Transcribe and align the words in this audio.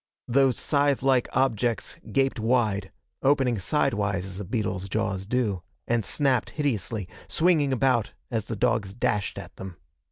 Those 0.27 0.57
scythe 0.57 1.03
like 1.03 1.29
objects 1.31 1.97
gaped 2.11 2.39
wide 2.39 2.91
opening 3.21 3.59
sidewise 3.59 4.25
as 4.25 4.39
a 4.39 4.43
beetle's 4.43 4.89
jaws 4.89 5.27
do 5.27 5.61
and 5.87 6.03
snapped 6.03 6.49
hideously, 6.49 7.07
swinging 7.27 7.71
about 7.71 8.13
as 8.31 8.45
the 8.45 8.55
dogs 8.55 8.95
dashed 8.95 9.37
at 9.37 9.55
them. 9.57 9.77